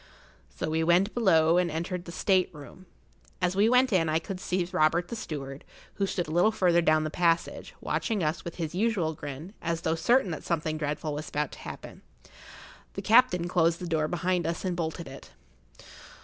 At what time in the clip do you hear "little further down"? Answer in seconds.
6.31-7.03